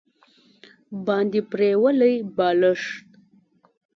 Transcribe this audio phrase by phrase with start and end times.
[1.05, 3.07] باندې پریولي بالښت